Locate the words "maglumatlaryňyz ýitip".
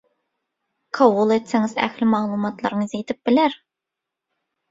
2.13-3.21